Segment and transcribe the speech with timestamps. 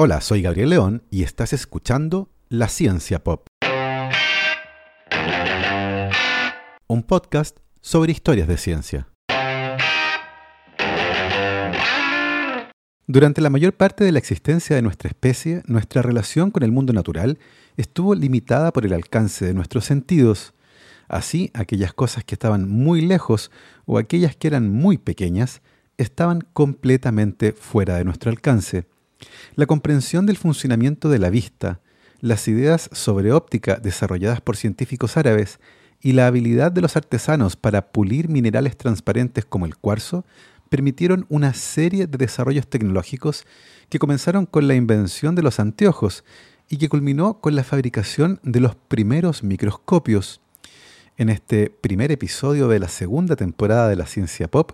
[0.00, 3.48] Hola, soy Gabriel León y estás escuchando La Ciencia Pop.
[6.86, 9.08] Un podcast sobre historias de ciencia.
[13.08, 16.92] Durante la mayor parte de la existencia de nuestra especie, nuestra relación con el mundo
[16.92, 17.40] natural
[17.76, 20.54] estuvo limitada por el alcance de nuestros sentidos.
[21.08, 23.50] Así, aquellas cosas que estaban muy lejos
[23.84, 25.60] o aquellas que eran muy pequeñas
[25.96, 28.86] estaban completamente fuera de nuestro alcance.
[29.54, 31.80] La comprensión del funcionamiento de la vista,
[32.20, 35.60] las ideas sobre óptica desarrolladas por científicos árabes
[36.00, 40.24] y la habilidad de los artesanos para pulir minerales transparentes como el cuarzo
[40.68, 43.44] permitieron una serie de desarrollos tecnológicos
[43.88, 46.24] que comenzaron con la invención de los anteojos
[46.68, 50.40] y que culminó con la fabricación de los primeros microscopios.
[51.16, 54.72] En este primer episodio de la segunda temporada de la Ciencia Pop,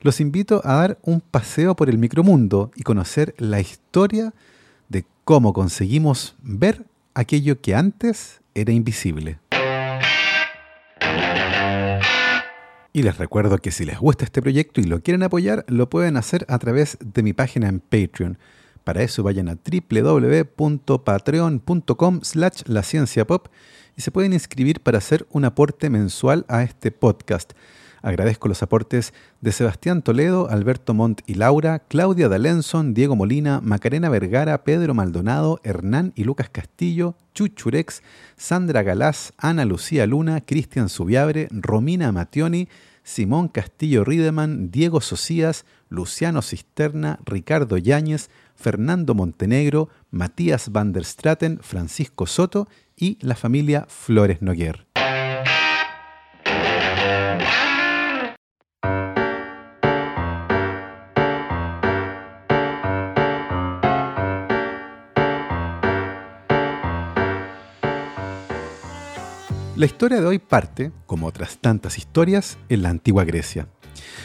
[0.00, 4.34] los invito a dar un paseo por el micromundo y conocer la historia
[4.88, 9.38] de cómo conseguimos ver aquello que antes era invisible.
[12.92, 16.16] Y les recuerdo que si les gusta este proyecto y lo quieren apoyar, lo pueden
[16.16, 18.36] hacer a través de mi página en Patreon.
[18.82, 22.82] Para eso vayan a www.patreon.com slash la
[23.96, 27.52] y se pueden inscribir para hacer un aporte mensual a este podcast.
[28.02, 34.08] Agradezco los aportes de Sebastián Toledo, Alberto Montt y Laura, Claudia D'Alenson, Diego Molina, Macarena
[34.08, 38.02] Vergara, Pedro Maldonado, Hernán y Lucas Castillo, Chuchurex,
[38.36, 42.68] Sandra Galás, Ana Lucía Luna, Cristian Subiabre, Romina Mationi,
[43.02, 51.58] Simón Castillo Riedemann, Diego Socias, Luciano Cisterna, Ricardo Yáñez, Fernando Montenegro, Matías van der Straten,
[51.62, 54.89] Francisco Soto y la familia Flores Noguer.
[69.80, 73.66] La historia de hoy parte, como otras tantas historias, en la antigua Grecia.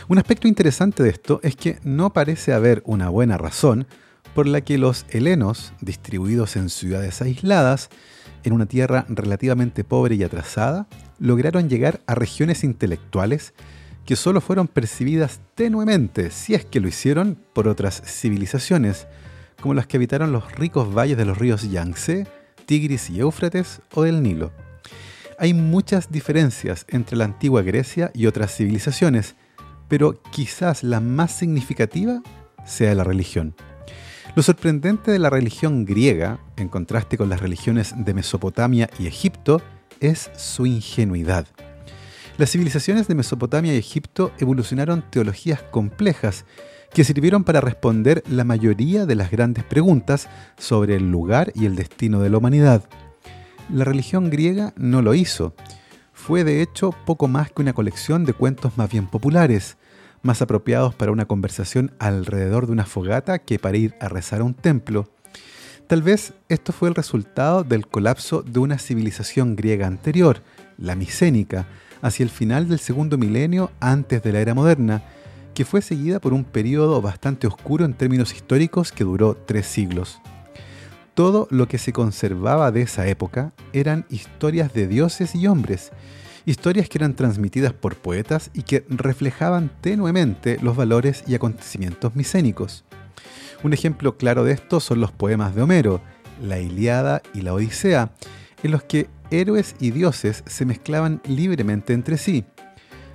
[0.10, 3.88] Un aspecto interesante de esto es que no parece haber una buena razón
[4.34, 7.88] por la que los helenos, distribuidos en ciudades aisladas,
[8.44, 13.54] en una tierra relativamente pobre y atrasada, lograron llegar a regiones intelectuales
[14.06, 19.08] que solo fueron percibidas tenuemente, si es que lo hicieron, por otras civilizaciones,
[19.62, 22.28] como las que habitaron los ricos valles de los ríos Yangtze,
[22.66, 24.65] Tigris y Éufrates o del Nilo
[25.38, 29.36] hay muchas diferencias entre la antigua Grecia y otras civilizaciones,
[29.88, 32.22] pero quizás la más significativa
[32.66, 33.56] sea la religión.
[34.36, 39.62] Lo sorprendente de la religión griega, en contraste con las religiones de Mesopotamia y Egipto,
[40.00, 41.48] es su ingenuidad.
[42.38, 46.44] Las civilizaciones de Mesopotamia y Egipto evolucionaron teologías complejas
[46.94, 51.76] que sirvieron para responder la mayoría de las grandes preguntas sobre el lugar y el
[51.76, 52.84] destino de la humanidad.
[53.74, 55.56] La religión griega no lo hizo.
[56.14, 59.78] Fue de hecho poco más que una colección de cuentos más bien populares,
[60.22, 64.44] más apropiados para una conversación alrededor de una fogata que para ir a rezar a
[64.44, 65.10] un templo.
[65.88, 70.44] Tal vez esto fue el resultado del colapso de una civilización griega anterior,
[70.78, 71.68] la micénica,
[72.02, 75.04] hacia el final del segundo milenio antes de la era moderna,
[75.56, 80.22] que fue seguida por un periodo bastante oscuro en términos históricos que duró tres siglos
[81.16, 85.92] todo lo que se conservaba de esa época eran historias de dioses y hombres,
[86.46, 92.84] historias que eran transmitidas por poetas y que reflejaban tenuemente los valores y acontecimientos micénicos.
[93.64, 96.02] Un ejemplo claro de esto son los poemas de Homero,
[96.44, 98.12] la Iliada y la Odisea,
[98.62, 102.44] en los que héroes y dioses se mezclaban libremente entre sí.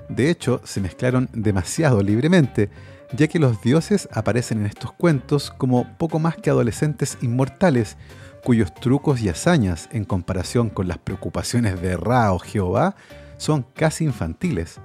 [0.08, 2.70] De hecho, se mezclaron demasiado libremente,
[3.12, 7.96] ya que los dioses aparecen en estos cuentos como poco más que adolescentes inmortales,
[8.44, 12.94] cuyos trucos y hazañas, en comparación con las preocupaciones de Ra o Jehová,
[13.36, 14.80] son casi infantiles.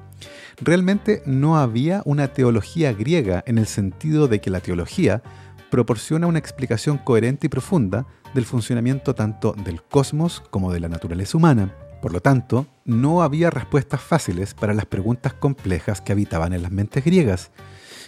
[0.60, 5.22] Realmente no había una teología griega en el sentido de que la teología
[5.70, 11.38] proporciona una explicación coherente y profunda del funcionamiento tanto del cosmos como de la naturaleza
[11.38, 11.74] humana.
[12.02, 16.72] Por lo tanto, no había respuestas fáciles para las preguntas complejas que habitaban en las
[16.72, 17.52] mentes griegas.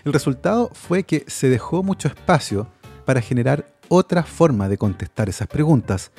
[0.07, 2.71] El resultado fue que se dejó mucho espacio
[3.03, 6.13] para generar otra forma de contestar esas preguntas,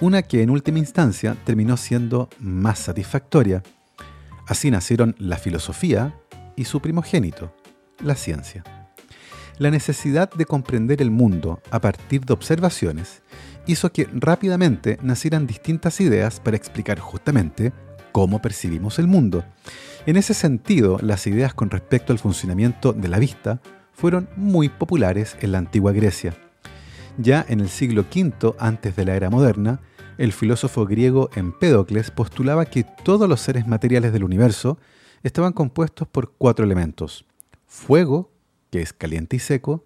[0.00, 3.62] una que en última instancia terminó siendo más satisfactoria.
[4.48, 6.18] Así nacieron la filosofía
[6.56, 7.54] y su primogénito,
[8.02, 8.64] la ciencia.
[9.56, 13.22] La necesidad de comprender el mundo a partir de observaciones
[13.68, 17.72] hizo que rápidamente nacieran distintas ideas para explicar justamente
[18.10, 19.44] cómo percibimos el mundo
[20.06, 23.60] en ese sentido, las ideas con respecto al funcionamiento de la vista
[23.92, 26.34] fueron muy populares en la antigua Grecia.
[27.18, 29.80] Ya en el siglo V antes de la era moderna,
[30.18, 34.78] el filósofo griego Empédocles postulaba que todos los seres materiales del universo
[35.22, 37.24] estaban compuestos por cuatro elementos.
[37.66, 38.30] Fuego,
[38.70, 39.84] que es caliente y seco,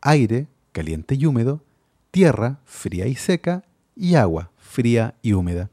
[0.00, 1.62] aire, caliente y húmedo,
[2.10, 3.64] tierra, fría y seca,
[3.94, 5.70] y agua, fría y húmeda.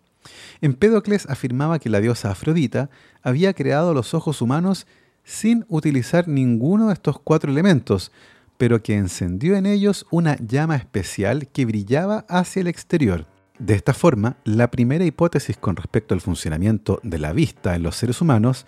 [0.61, 2.89] Empédocles afirmaba que la diosa Afrodita
[3.23, 4.87] había creado los ojos humanos
[5.23, 8.11] sin utilizar ninguno de estos cuatro elementos,
[8.57, 13.25] pero que encendió en ellos una llama especial que brillaba hacia el exterior.
[13.57, 17.95] De esta forma, la primera hipótesis con respecto al funcionamiento de la vista en los
[17.95, 18.65] seres humanos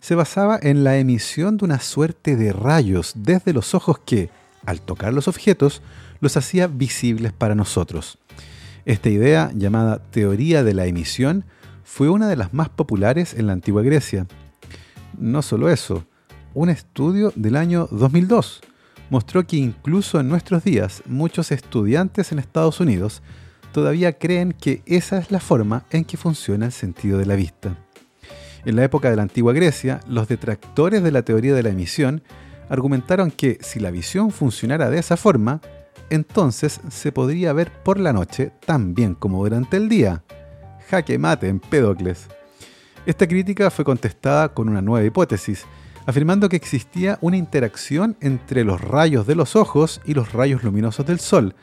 [0.00, 4.30] se basaba en la emisión de una suerte de rayos desde los ojos que,
[4.66, 5.82] al tocar los objetos,
[6.20, 8.18] los hacía visibles para nosotros.
[8.86, 11.44] Esta idea, llamada teoría de la emisión,
[11.84, 14.26] fue una de las más populares en la antigua Grecia.
[15.18, 16.04] No solo eso,
[16.52, 18.60] un estudio del año 2002
[19.10, 23.22] mostró que incluso en nuestros días muchos estudiantes en Estados Unidos
[23.72, 27.76] todavía creen que esa es la forma en que funciona el sentido de la vista.
[28.64, 32.22] En la época de la antigua Grecia, los detractores de la teoría de la emisión
[32.68, 35.60] argumentaron que si la visión funcionara de esa forma,
[36.10, 40.22] entonces se podría ver por la noche tan bien como durante el día.
[40.88, 42.28] Jaque mate en Pédocles.
[43.06, 45.66] Esta crítica fue contestada con una nueva hipótesis,
[46.06, 51.06] afirmando que existía una interacción entre los rayos de los ojos y los rayos luminosos
[51.06, 51.54] del sol,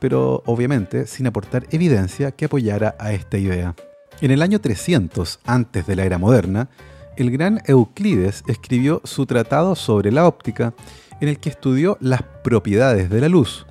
[0.00, 3.74] pero obviamente sin aportar evidencia que apoyara a esta idea.
[4.20, 6.68] En el año 300 antes de la era moderna,
[7.16, 10.74] el gran Euclides escribió su tratado sobre la óptica,
[11.20, 13.66] en el que estudió las propiedades de la luz.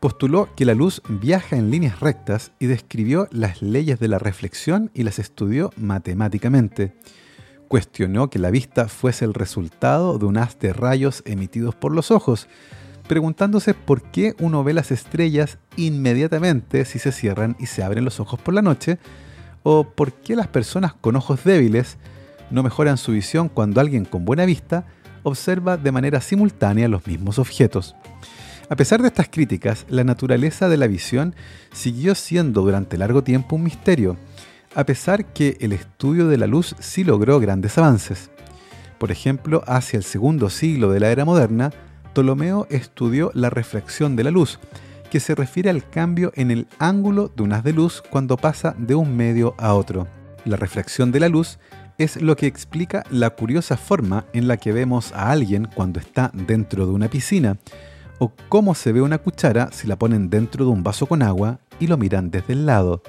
[0.00, 4.90] Postuló que la luz viaja en líneas rectas y describió las leyes de la reflexión
[4.92, 6.94] y las estudió matemáticamente.
[7.68, 12.10] Cuestionó que la vista fuese el resultado de un haz de rayos emitidos por los
[12.10, 12.46] ojos,
[13.08, 18.20] preguntándose por qué uno ve las estrellas inmediatamente si se cierran y se abren los
[18.20, 18.98] ojos por la noche,
[19.62, 21.96] o por qué las personas con ojos débiles
[22.50, 24.86] no mejoran su visión cuando alguien con buena vista
[25.22, 27.96] observa de manera simultánea los mismos objetos.
[28.68, 31.36] A pesar de estas críticas, la naturaleza de la visión
[31.72, 34.16] siguió siendo durante largo tiempo un misterio,
[34.74, 38.28] a pesar que el estudio de la luz sí logró grandes avances.
[38.98, 41.70] Por ejemplo, hacia el segundo siglo de la era moderna,
[42.12, 44.58] Ptolomeo estudió la refracción de la luz,
[45.10, 48.74] que se refiere al cambio en el ángulo de un haz de luz cuando pasa
[48.78, 50.08] de un medio a otro.
[50.44, 51.60] La refracción de la luz
[51.98, 56.32] es lo que explica la curiosa forma en la que vemos a alguien cuando está
[56.34, 57.58] dentro de una piscina,
[58.18, 61.58] o cómo se ve una cuchara si la ponen dentro de un vaso con agua
[61.78, 63.02] y lo miran desde el lado.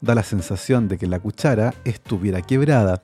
[0.00, 3.02] Da la sensación de que la cuchara estuviera quebrada.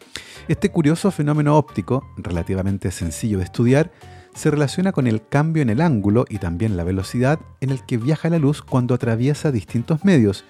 [0.48, 3.92] Este curioso fenómeno óptico, relativamente sencillo de estudiar,
[4.34, 7.96] se relaciona con el cambio en el ángulo y también la velocidad en el que
[7.96, 10.44] viaja la luz cuando atraviesa distintos medios,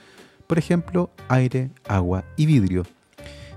[0.47, 2.85] por ejemplo, aire, agua y vidrio.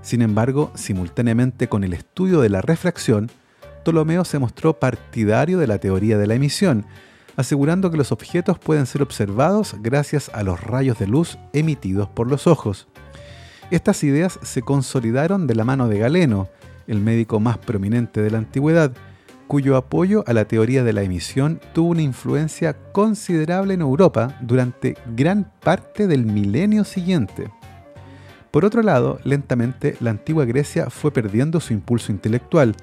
[0.02, 3.30] Sin embargo, simultáneamente con el estudio de la refracción,
[3.82, 6.86] Ptolomeo se mostró partidario de la teoría de la emisión,
[7.36, 12.28] asegurando que los objetos pueden ser observados gracias a los rayos de luz emitidos por
[12.28, 12.88] los ojos.
[13.70, 16.48] Estas ideas se consolidaron de la mano de Galeno,
[16.86, 18.92] el médico más prominente de la antigüedad,
[19.46, 24.96] cuyo apoyo a la teoría de la emisión tuvo una influencia considerable en Europa durante
[25.16, 27.50] gran parte del milenio siguiente.
[28.50, 32.74] Por otro lado, lentamente la antigua Grecia fue perdiendo su impulso intelectual,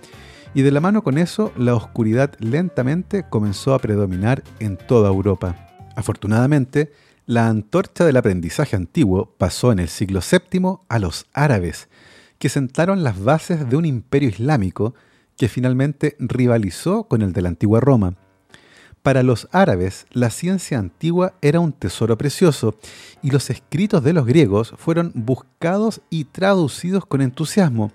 [0.57, 5.55] y de la mano con eso, la oscuridad lentamente comenzó a predominar en toda Europa.
[5.95, 6.91] Afortunadamente,
[7.27, 11.89] la antorcha del aprendizaje antiguo pasó en el siglo VII a los árabes,
[12.39, 14.95] que sentaron las bases de un imperio islámico
[15.37, 18.15] que finalmente rivalizó con el de la antigua Roma.
[19.03, 22.75] Para los árabes, la ciencia antigua era un tesoro precioso
[23.21, 27.91] y los escritos de los griegos fueron buscados y traducidos con entusiasmo,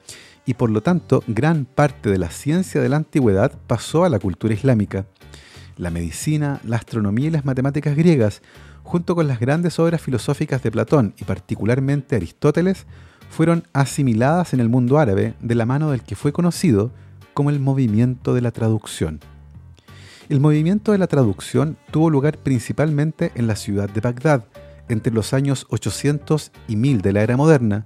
[0.46, 4.18] y por lo tanto gran parte de la ciencia de la antigüedad pasó a la
[4.18, 5.06] cultura islámica.
[5.76, 8.42] La medicina, la astronomía y las matemáticas griegas,
[8.82, 12.86] junto con las grandes obras filosóficas de Platón y particularmente Aristóteles,
[13.30, 16.90] fueron asimiladas en el mundo árabe de la mano del que fue conocido
[17.32, 19.20] como el movimiento de la traducción.
[20.32, 24.46] El movimiento de la traducción tuvo lugar principalmente en la ciudad de Bagdad,
[24.88, 27.84] entre los años 800 y 1000 de la era moderna,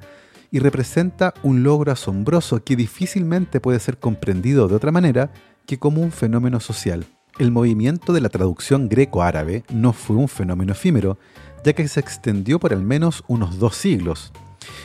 [0.53, 5.33] y representa un logro asombroso que difícilmente puede ser comprendido de otra manera
[5.67, 7.05] que como un fenómeno social.
[7.41, 11.19] El movimiento de la traducción greco-árabe no fue un fenómeno efímero,
[11.65, 14.33] ya que se extendió por al menos unos dos siglos,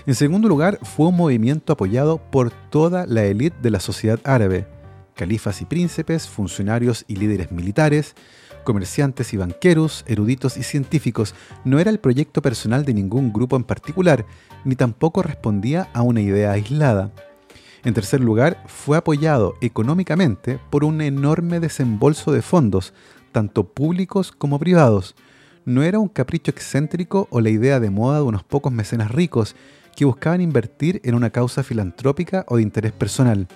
[0.05, 4.67] en segundo lugar, fue un movimiento apoyado por toda la élite de la sociedad árabe.
[5.15, 8.15] Califas y príncipes, funcionarios y líderes militares,
[8.63, 11.35] comerciantes y banqueros, eruditos y científicos.
[11.65, 14.25] No era el proyecto personal de ningún grupo en particular,
[14.63, 17.11] ni tampoco respondía a una idea aislada.
[17.83, 22.93] En tercer lugar, fue apoyado económicamente por un enorme desembolso de fondos,
[23.31, 25.15] tanto públicos como privados.
[25.65, 29.55] No era un capricho excéntrico o la idea de moda de unos pocos mecenas ricos
[29.95, 33.47] que buscaban invertir en una causa filantrópica o de interés personal.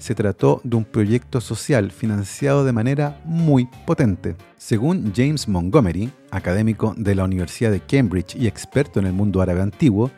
[0.00, 4.34] Se trató de un proyecto social financiado de manera muy potente.
[4.56, 9.60] Según James Montgomery, académico de la Universidad de Cambridge y experto en el mundo árabe
[9.60, 10.10] antiguo,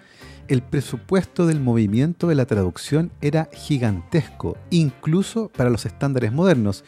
[0.46, 6.84] el presupuesto del movimiento de la traducción era gigantesco, incluso para los estándares modernos,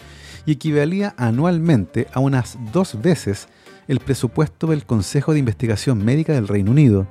[0.46, 3.48] y equivalía anualmente a unas dos veces
[3.88, 7.08] el presupuesto del Consejo de Investigación Médica del Reino Unido.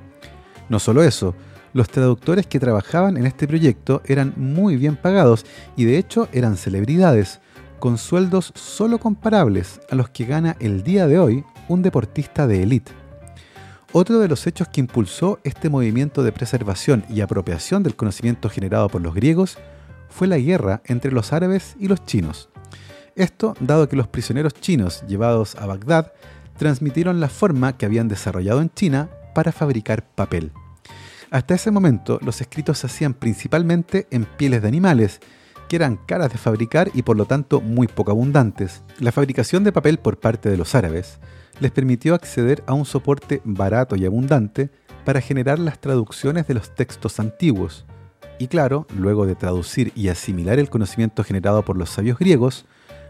[0.70, 1.36] No solo eso,
[1.74, 6.56] los traductores que trabajaban en este proyecto eran muy bien pagados y de hecho eran
[6.56, 7.42] celebridades,
[7.80, 12.64] con sueldos solo comparables a los que gana el día de hoy un deportista de
[12.64, 12.92] élite.
[13.92, 18.90] Otro de los hechos que impulsó este movimiento de preservación y apropiación del conocimiento generado
[18.90, 19.58] por los griegos
[20.10, 22.50] fue la guerra entre los árabes y los chinos.
[23.16, 26.14] Esto dado que los prisioneros chinos llevados a Bagdad
[26.58, 30.52] transmitieron la forma que habían desarrollado en China para fabricar papel.
[31.34, 35.20] Hasta ese momento los escritos se hacían principalmente en pieles de animales,
[35.68, 38.84] que eran caras de fabricar y por lo tanto muy poco abundantes.
[39.00, 41.18] La fabricación de papel por parte de los árabes
[41.60, 44.70] les permitió acceder a un soporte barato y abundante
[45.06, 47.88] para generar las traducciones de los textos antiguos.
[48.38, 52.68] Y claro, luego de traducir y asimilar el conocimiento generado por los sabios griegos,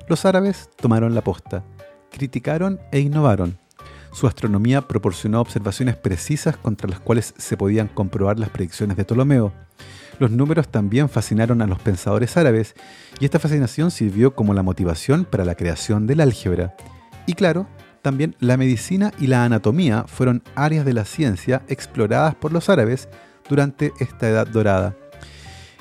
[0.08, 1.66] los árabes tomaron la posta,
[2.10, 3.58] criticaron e innovaron.
[4.14, 9.54] Su astronomía proporcionó observaciones precisas contra las cuales se podían comprobar las predicciones de Ptolomeo.
[10.20, 12.76] Los números también fascinaron a los pensadores árabes
[13.20, 16.76] y esta fascinación sirvió como la motivación para la creación del álgebra.
[17.26, 17.68] Y claro,
[18.04, 23.10] también la medicina y la anatomía fueron áreas de la ciencia exploradas por los árabes
[23.50, 24.96] durante esta edad dorada.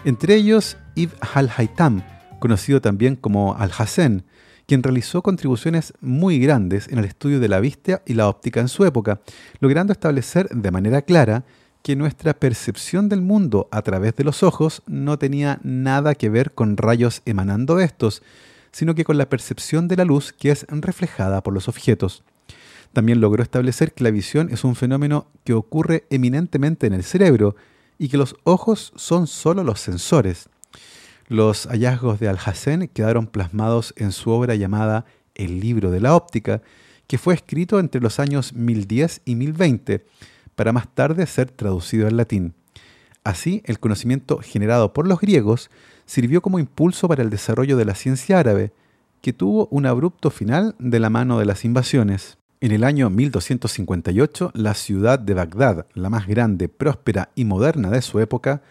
[0.05, 2.03] Entre ellos, Ibn al-Haytham,
[2.41, 4.25] conocido también como Al-Hassen,
[4.73, 8.69] quien realizó contribuciones muy grandes en el estudio de la vista y la óptica en
[8.69, 9.21] su época,
[9.61, 11.45] logrando establecer de manera clara
[11.83, 16.53] que nuestra percepción del mundo a través de los ojos no tenía nada que ver
[16.53, 18.23] con rayos emanando de estos,
[18.71, 22.25] sino que con la percepción de la luz que es reflejada por los objetos.
[22.95, 27.57] También logró establecer que la visión es un fenómeno que ocurre eminentemente en el cerebro
[27.99, 30.49] y que los ojos son solo los sensores.
[31.29, 36.63] Los hallazgos de Alhazen quedaron plasmados en su obra llamada El libro de la óptica,
[37.07, 40.05] que fue escrito entre los años 1010 y 1020,
[40.55, 42.55] para más tarde ser traducido al latín.
[43.25, 45.71] Así, el conocimiento generado por los griegos
[46.07, 48.73] sirvió como impulso para el desarrollo de la ciencia árabe,
[49.21, 52.39] que tuvo un abrupto final de la mano de las invasiones.
[52.61, 58.03] En el año 1258, la ciudad de Bagdad, la más grande, próspera y moderna de
[58.03, 58.63] su época,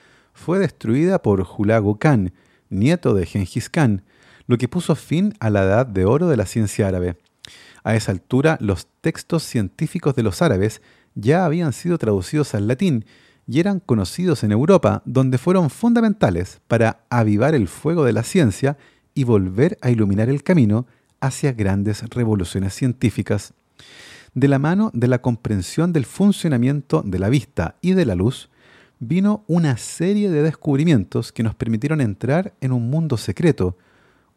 [0.42, 2.34] fue destruida por Hulagu Khan,
[2.70, 4.04] nieto de Genghis Khan,
[4.48, 7.16] lo que puso fin a la edad de oro de la ciencia árabe.
[7.84, 10.82] A esa altura, los textos científicos de los árabes
[11.14, 13.06] ya habían sido traducidos al latín
[13.48, 18.78] y eran conocidos en Europa, donde fueron fundamentales para avivar el fuego de la ciencia
[19.14, 20.88] y volver a iluminar el camino
[21.20, 23.54] hacia grandes revoluciones científicas.
[24.34, 28.50] De la mano de la comprensión del funcionamiento de la vista y de la luz,
[29.02, 33.76] vino una serie de descubrimientos que nos permitieron entrar en un mundo secreto,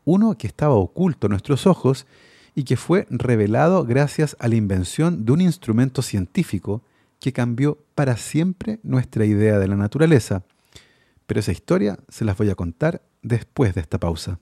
[0.06, 2.06] uno que estaba oculto a nuestros ojos
[2.54, 6.83] y que fue revelado gracias a la invención de un instrumento científico
[7.21, 10.44] que cambió para siempre nuestra idea de la naturaleza.
[11.26, 14.38] Pero esa historia se las voy a contar después de esta pausa.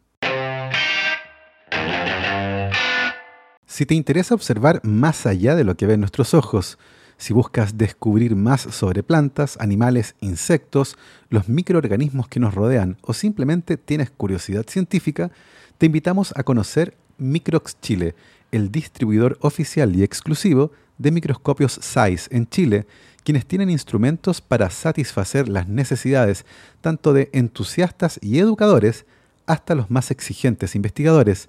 [3.67, 6.79] Si te interesa observar más allá de lo que ven nuestros ojos,
[7.23, 10.97] si buscas descubrir más sobre plantas, animales, insectos,
[11.31, 15.31] los microorganismos que nos rodean o simplemente tienes curiosidad científica,
[15.79, 18.17] te invitamos a conocer Microx Chile,
[18.51, 22.89] el distribuidor oficial y exclusivo de microscopios SAIS en Chile,
[23.23, 26.45] quienes tienen instrumentos para satisfacer las necesidades
[26.81, 29.07] tanto de entusiastas y educadores
[29.47, 31.49] hasta los más exigentes investigadores.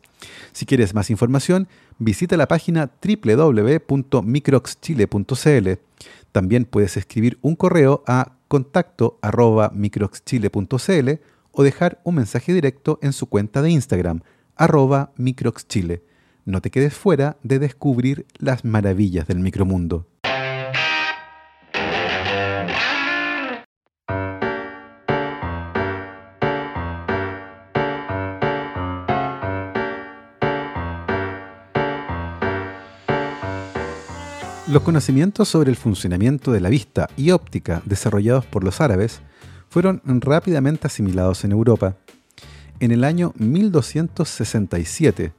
[0.51, 1.67] Si quieres más información,
[1.99, 5.69] visita la página www.microxchile.cl.
[6.31, 9.19] También puedes escribir un correo a contacto
[9.73, 11.09] microxchile.cl
[11.51, 14.21] o dejar un mensaje directo en su cuenta de Instagram,
[14.55, 16.03] arroba microxchile.
[16.45, 20.07] No te quedes fuera de descubrir las maravillas del micromundo.
[34.65, 39.19] Los conocimientos sobre el funcionamiento de la vista y óptica desarrollados por los árabes
[39.67, 41.97] fueron rápidamente asimilados en Europa.
[42.79, 45.33] En el año 1267,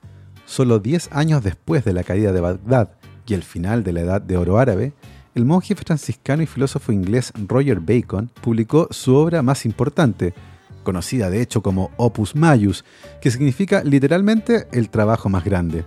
[0.45, 2.91] solo 10 años después de la caída de Bagdad
[3.27, 4.93] y el final de la Edad de Oro árabe,
[5.35, 10.35] el monje franciscano y filósofo inglés Roger Bacon publicó su obra más importante,
[10.83, 12.85] conocida de hecho como Opus Maius,
[13.23, 15.87] que significa literalmente el trabajo más grande.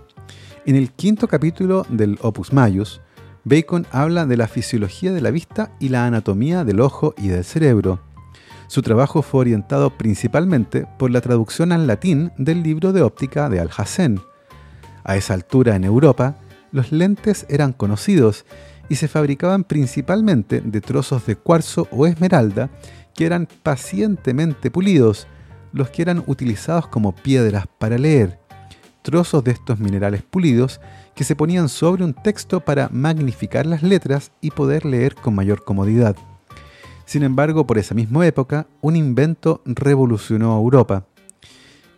[0.66, 3.00] En el quinto capítulo del Opus Maius,
[3.48, 7.44] Bacon habla de la fisiología de la vista y la anatomía del ojo y del
[7.44, 7.98] cerebro.
[8.66, 13.60] Su trabajo fue orientado principalmente por la traducción al latín del libro de óptica de
[13.60, 14.20] Alhazen.
[15.02, 16.36] A esa altura en Europa,
[16.72, 18.44] los lentes eran conocidos
[18.90, 22.68] y se fabricaban principalmente de trozos de cuarzo o esmeralda
[23.14, 25.26] que eran pacientemente pulidos,
[25.72, 28.38] los que eran utilizados como piedras para leer,
[29.00, 30.82] trozos de estos minerales pulidos
[31.18, 35.64] que se ponían sobre un texto para magnificar las letras y poder leer con mayor
[35.64, 36.14] comodidad.
[37.06, 41.06] Sin embargo, por esa misma época, un invento revolucionó a Europa.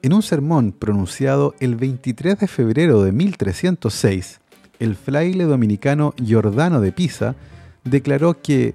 [0.01, 4.41] En un sermón pronunciado el 23 de febrero de 1306,
[4.79, 7.35] el fraile dominicano Giordano de Pisa
[7.85, 8.73] declaró que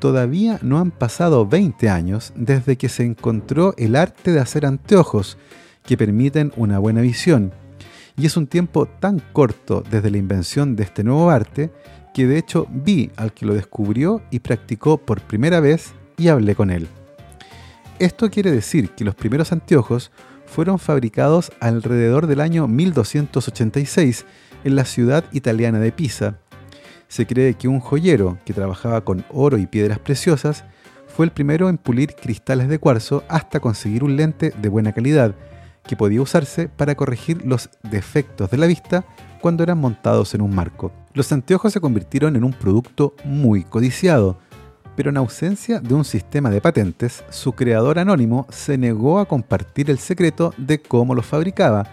[0.00, 5.38] todavía no han pasado 20 años desde que se encontró el arte de hacer anteojos
[5.84, 7.52] que permiten una buena visión.
[8.16, 11.70] Y es un tiempo tan corto desde la invención de este nuevo arte
[12.14, 16.54] que de hecho vi al que lo descubrió y practicó por primera vez y hablé
[16.54, 16.88] con él.
[17.98, 20.10] Esto quiere decir que los primeros anteojos
[20.46, 24.24] fueron fabricados alrededor del año 1286
[24.64, 26.38] en la ciudad italiana de Pisa.
[27.08, 30.64] Se cree que un joyero que trabajaba con oro y piedras preciosas
[31.06, 35.34] fue el primero en pulir cristales de cuarzo hasta conseguir un lente de buena calidad
[35.86, 39.04] que podía usarse para corregir los defectos de la vista
[39.40, 40.92] cuando eran montados en un marco.
[41.14, 44.38] Los anteojos se convirtieron en un producto muy codiciado,
[44.96, 49.90] pero en ausencia de un sistema de patentes, su creador anónimo se negó a compartir
[49.90, 51.84] el secreto de cómo los fabricaba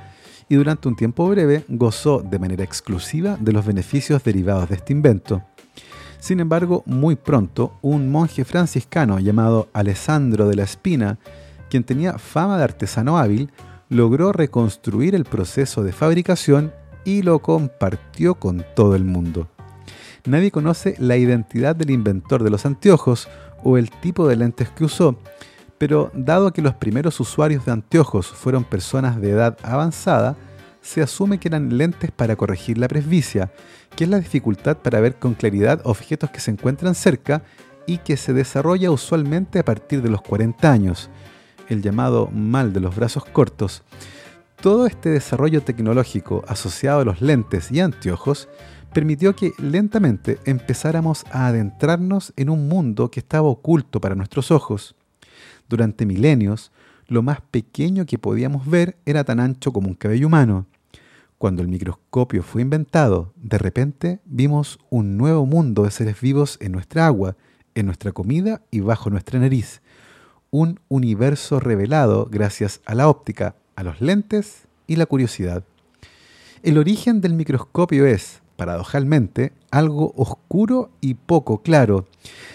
[0.50, 4.94] y durante un tiempo breve gozó de manera exclusiva de los beneficios derivados de este
[4.94, 5.44] invento.
[6.20, 11.18] Sin embargo, muy pronto, un monje franciscano llamado Alessandro de la Espina,
[11.70, 13.52] quien tenía fama de artesano hábil,
[13.94, 16.74] logró reconstruir el proceso de fabricación
[17.06, 19.48] y lo compartió con todo el mundo.
[20.26, 23.28] Nadie conoce la identidad del inventor de los anteojos
[23.64, 25.18] o el tipo de lentes que usó,
[25.78, 30.38] pero dado que los primeros usuarios de anteojos fueron personas de edad avanzada,
[30.82, 33.52] se asume que eran lentes para corregir la presbicia,
[33.96, 37.44] que es la dificultad para ver con claridad objetos que se encuentran cerca
[37.86, 41.10] y que se desarrolla usualmente a partir de los 40 años,
[41.70, 43.84] el llamado mal de los brazos cortos.
[44.62, 48.48] Todo este desarrollo tecnológico asociado a los lentes y anteojos
[48.94, 54.96] permitió que lentamente empezáramos a adentrarnos en un mundo que estaba oculto para nuestros ojos.
[55.68, 56.72] Durante milenios,
[57.08, 60.68] lo más pequeño que podíamos ver era tan ancho como un cabello humano.
[61.38, 66.72] Cuando el microscopio fue inventado, de repente vimos un nuevo mundo de seres vivos en
[66.72, 67.36] nuestra agua,
[67.76, 69.82] en nuestra comida y bajo nuestra nariz.
[70.56, 75.64] Un universo revelado gracias a la óptica, a los lentes y la curiosidad.
[76.62, 82.06] El origen del microscopio es, paradojalmente, algo oscuro y poco claro.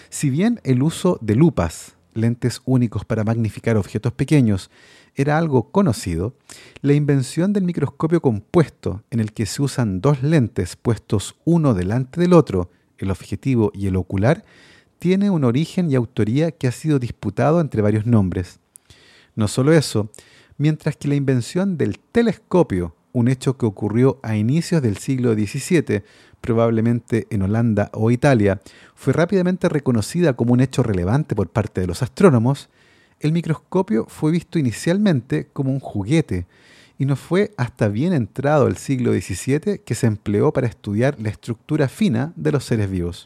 [0.09, 4.71] Si bien el uso de lupas, lentes únicos para magnificar objetos pequeños,
[5.13, 6.35] era algo conocido,
[6.81, 12.21] la invención del microscopio compuesto, en el que se usan dos lentes puestos uno delante
[12.21, 14.45] del otro, el objetivo y el ocular,
[14.99, 18.59] tiene un origen y autoría que ha sido disputado entre varios nombres.
[19.35, 20.11] No solo eso,
[20.57, 26.03] mientras que la invención del telescopio, un hecho que ocurrió a inicios del siglo XVII,
[26.41, 28.61] probablemente en Holanda o Italia,
[28.93, 32.69] fue rápidamente reconocida como un hecho relevante por parte de los astrónomos,
[33.19, 36.45] el microscopio fue visto inicialmente como un juguete
[36.97, 41.29] y no fue hasta bien entrado el siglo XVII que se empleó para estudiar la
[41.29, 43.25] estructura fina de los seres vivos.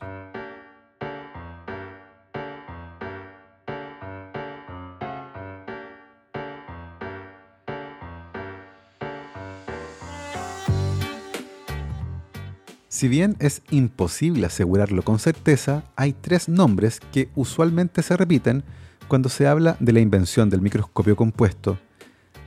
[12.93, 18.63] Si bien es imposible asegurarlo con certeza, hay tres nombres que usualmente se repiten
[19.07, 21.79] cuando se habla de la invención del microscopio compuesto.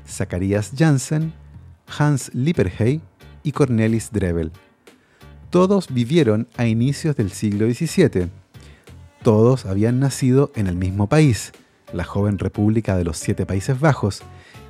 [0.06, 1.32] Zacharias Janssen,
[1.98, 3.00] Hans Lippershey
[3.42, 4.52] y Cornelis Drebbel.
[5.50, 8.28] Todos vivieron a inicios del siglo XVII.
[9.24, 11.50] Todos habían nacido en el mismo país,
[11.92, 14.22] la joven República de los Siete Países Bajos,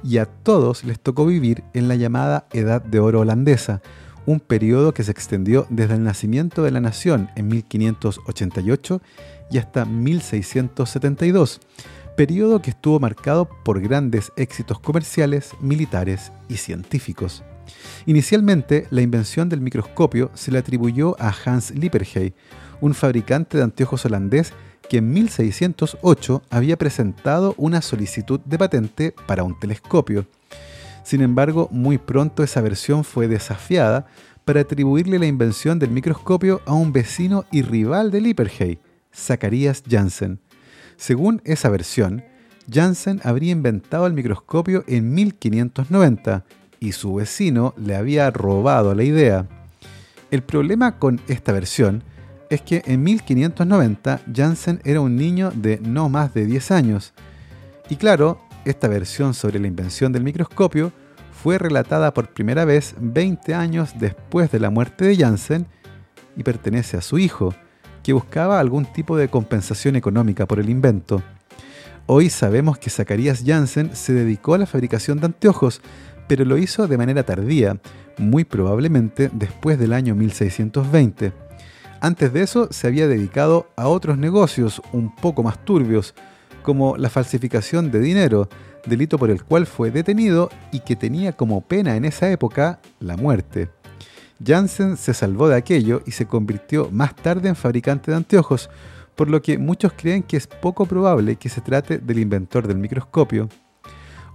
[0.03, 3.83] y a todos les tocó vivir en la llamada Edad de Oro holandesa,
[4.27, 9.01] un periodo que se extendió desde el nacimiento de la nación en 1588
[9.51, 11.61] y hasta 1672,
[12.17, 17.45] periodo que estuvo marcado por grandes éxitos comerciales, militares y científicos.
[18.07, 22.35] Inicialmente, la invención del microscopio se le atribuyó a Hans Lippershey,
[22.81, 24.53] un fabricante de anteojos holandés
[24.89, 30.27] que en 1608 había presentado una solicitud de patente para un telescopio.
[31.07, 34.07] Sin embargo, muy pronto esa versión fue desafiada
[34.45, 38.81] para atribuirle la invención del microscopio a un vecino y rival de Lippershey,
[39.15, 40.41] Zacharias Janssen.
[40.97, 42.25] Según esa versión,
[42.69, 46.45] Janssen habría inventado el microscopio en 1590
[46.81, 49.47] y su vecino le había robado la idea.
[50.33, 52.03] El problema con esta versión
[52.51, 57.15] es que en 1590 Janssen era un niño de no más de 10 años.
[57.89, 60.93] Y claro, esta versión sobre la invención del microscopio
[61.31, 65.67] fue relatada por primera vez 20 años después de la muerte de Janssen
[66.37, 67.55] y pertenece a su hijo,
[68.03, 71.23] que buscaba algún tipo de compensación económica por el invento.
[72.07, 75.81] Hoy sabemos que Zacharias Janssen se dedicó a la fabricación de anteojos,
[76.27, 77.79] pero lo hizo de manera tardía,
[78.19, 81.33] muy probablemente después del año 1620.
[82.01, 86.15] Antes de eso se había dedicado a otros negocios un poco más turbios,
[86.67, 88.49] como la falsificación de dinero,
[88.87, 93.17] delito por el cual fue detenido y que tenía como pena en esa época la
[93.17, 93.71] muerte.
[94.45, 98.69] Janssen se salvó de aquello y se convirtió más tarde en fabricante de anteojos,
[99.15, 102.79] por lo que muchos creen que es poco probable que se trate del inventor del
[102.79, 103.49] microscopio.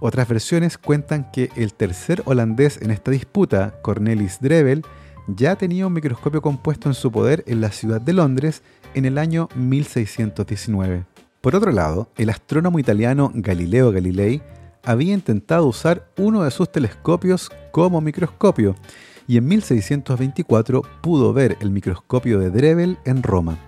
[0.00, 4.86] Otras versiones cuentan que el tercer holandés en esta disputa, Cornelis Drebbel,
[5.28, 8.62] ya tenía un microscopio compuesto en su poder en la ciudad de Londres
[8.94, 11.11] en el año 1619.
[11.42, 14.40] Por otro lado, el astrónomo italiano Galileo Galilei
[14.84, 18.76] había intentado usar uno de sus telescopios como microscopio
[19.26, 23.58] y en 1624 pudo ver el microscopio de Drebbel en Roma.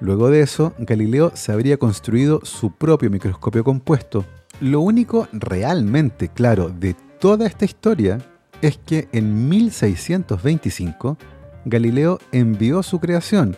[0.00, 4.24] Luego de eso, Galileo se habría construido su propio microscopio compuesto.
[4.62, 8.20] Lo único realmente claro de toda esta historia
[8.62, 11.18] es que en 1625
[11.66, 13.54] Galileo envió su creación,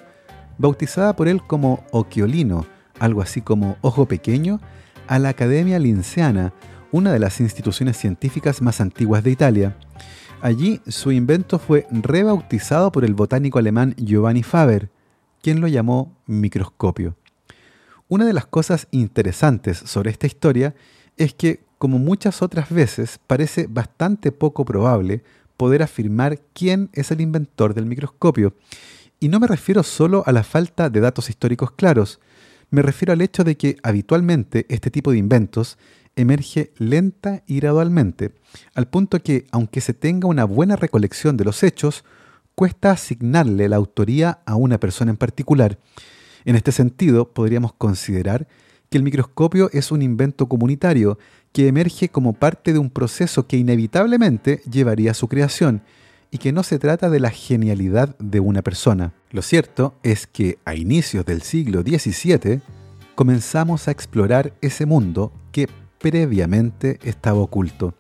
[0.59, 2.74] bautizada por él como Occhiolino,
[3.05, 4.61] algo así como ojo pequeño,
[5.07, 6.53] a la Academia Linceana,
[6.93, 9.77] una de las instituciones científicas más antiguas de Italia.
[10.41, 14.91] Allí su invento fue rebautizado por el botánico alemán Giovanni Faber,
[15.43, 17.17] quien lo llamó microscopio.
[18.09, 20.75] Una de las cosas interesantes sobre esta historia
[21.17, 25.23] es que como muchas otras veces, parece bastante poco probable
[25.59, 28.55] poder afirmar quién es el inventor del microscopio.
[29.21, 32.21] Y no me refiero solo a la falta de datos históricos claros,
[32.75, 35.79] me refiero al hecho de que habitualmente este tipo de inventos
[36.17, 38.33] emerge lenta y gradualmente,
[38.75, 42.05] al punto que, aunque se tenga una buena recolección de los hechos,
[42.57, 45.79] cuesta asignarle la autoría a una persona en particular.
[46.45, 48.49] En este sentido, podríamos considerar
[48.91, 51.19] que el microscopio es un invento comunitario
[51.53, 55.83] que emerge como parte de un proceso que inevitablemente llevaría a su creación
[56.35, 59.13] y que no se trata de la genialidad de una persona.
[59.31, 62.61] Lo cierto es que a inicios del siglo XVII
[63.15, 65.69] comenzamos a explorar ese mundo que
[66.01, 67.95] previamente estaba oculto.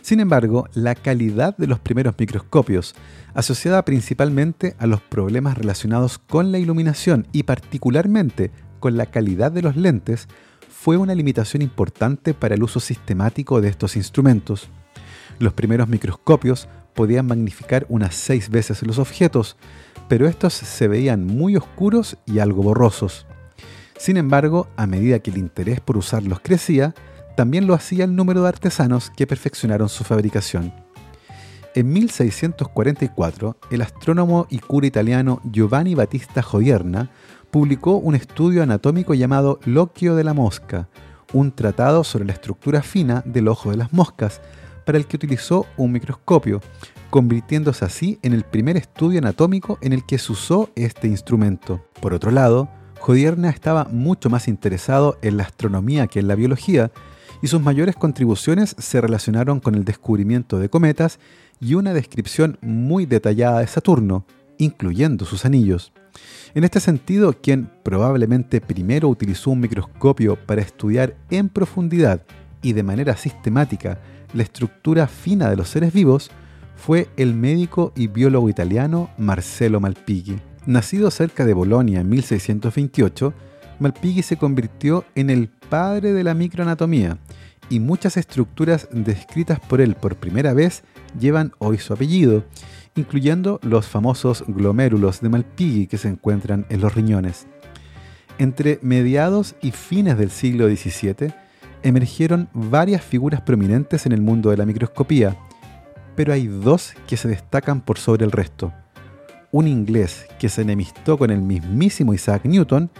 [0.00, 2.96] Sin embargo, la calidad de los primeros microscopios,
[3.32, 9.62] asociada principalmente a los problemas relacionados con la iluminación y particularmente con la calidad de
[9.62, 10.26] los lentes,
[10.68, 14.68] fue una limitación importante para el uso sistemático de estos instrumentos.
[15.38, 19.56] Los primeros microscopios podían magnificar unas seis veces los objetos,
[20.08, 23.26] pero estos se veían muy oscuros y algo borrosos.
[23.98, 26.94] Sin embargo, a medida que el interés por usarlos crecía,
[27.36, 30.72] también lo hacía el número de artesanos que perfeccionaron su fabricación.
[31.74, 37.10] En 1644, el astrónomo y cura italiano Giovanni Battista Jodierna
[37.50, 40.88] publicó un estudio anatómico llamado Loquio de la mosca,
[41.32, 44.42] un tratado sobre la estructura fina del ojo de las moscas,
[44.84, 46.60] para el que utilizó un microscopio,
[47.10, 51.84] convirtiéndose así en el primer estudio anatómico en el que se usó este instrumento.
[52.00, 52.68] Por otro lado,
[53.00, 56.90] Jodierna estaba mucho más interesado en la astronomía que en la biología,
[57.42, 61.18] y sus mayores contribuciones se relacionaron con el descubrimiento de cometas
[61.60, 64.24] y una descripción muy detallada de Saturno,
[64.58, 65.92] incluyendo sus anillos.
[66.54, 72.22] En este sentido, quien probablemente primero utilizó un microscopio para estudiar en profundidad
[72.62, 73.98] y de manera sistemática
[74.34, 76.30] la estructura fina de los seres vivos
[76.76, 80.36] fue el médico y biólogo italiano Marcello Malpighi.
[80.66, 83.34] Nacido cerca de Bolonia en 1628,
[83.78, 87.18] Malpighi se convirtió en el padre de la microanatomía
[87.68, 90.82] y muchas estructuras descritas por él por primera vez
[91.18, 92.44] llevan hoy su apellido,
[92.96, 97.46] incluyendo los famosos glomérulos de Malpighi que se encuentran en los riñones.
[98.38, 101.32] Entre mediados y fines del siglo XVII
[101.82, 105.36] emergieron varias figuras prominentes en el mundo de la microscopía,
[106.14, 108.72] pero hay dos que se destacan por sobre el resto.
[109.50, 112.90] Un inglés que se enemistó con el mismísimo Isaac Newton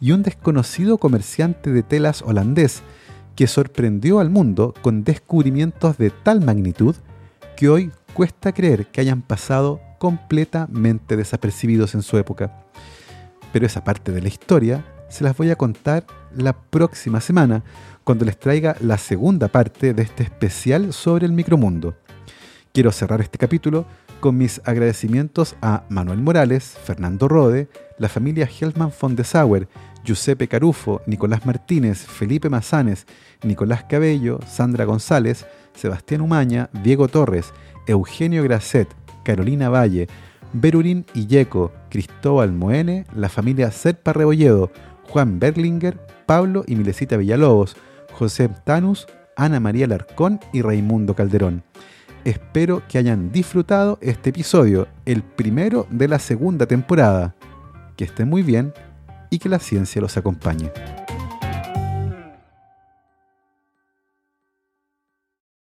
[0.00, 2.82] y un desconocido comerciante de telas holandés
[3.34, 6.96] que sorprendió al mundo con descubrimientos de tal magnitud
[7.56, 12.64] que hoy cuesta creer que hayan pasado completamente desapercibidos en su época.
[13.52, 17.62] Pero esa parte de la historia se las voy a contar la próxima semana,
[18.04, 21.96] cuando les traiga la segunda parte de este especial sobre el micromundo.
[22.72, 23.86] Quiero cerrar este capítulo
[24.20, 27.68] con mis agradecimientos a Manuel Morales, Fernando Rode,
[27.98, 29.68] la familia Helman von de Sauer,
[30.04, 33.06] Giuseppe Carufo, Nicolás Martínez, Felipe Mazanes,
[33.42, 37.52] Nicolás Cabello, Sandra González, Sebastián Umaña, Diego Torres,
[37.86, 38.88] Eugenio Grasset,
[39.24, 40.08] Carolina Valle,
[40.52, 44.70] Berurín Illeco, Cristóbal Moene, la familia Serpa Rebolledo,
[45.08, 47.76] Juan Berlinger, Pablo y Milesita Villalobos,
[48.12, 51.62] José Tanus, Ana María Larcón y Raimundo Calderón.
[52.24, 57.34] Espero que hayan disfrutado este episodio, el primero de la segunda temporada.
[57.96, 58.72] Que estén muy bien
[59.30, 60.70] y que la ciencia los acompañe.